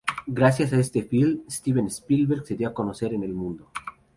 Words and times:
Gracias 0.25 0.73
a 0.73 0.79
este 0.79 1.03
film, 1.03 1.43
Steven 1.47 1.85
Spielberg 1.85 2.43
se 2.43 2.55
dio 2.55 2.69
a 2.69 2.73
conocer 2.73 3.13
en 3.13 3.21
el 3.21 3.35
mundo. 3.35 3.69